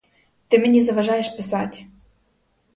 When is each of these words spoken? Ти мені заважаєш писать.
Ти 0.47 0.59
мені 0.59 0.81
заважаєш 0.81 1.27
писать. 1.29 1.85